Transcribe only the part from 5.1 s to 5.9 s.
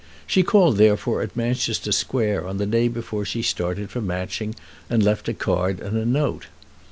a card